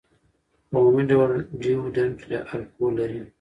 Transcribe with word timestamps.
په 0.69 0.75
عمومي 0.79 1.03
ډول 1.11 1.31
ډیوډرنټ 1.61 2.17
الکول 2.53 2.93
لري. 2.99 3.21